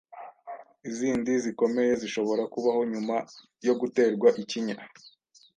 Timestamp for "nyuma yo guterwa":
2.91-4.27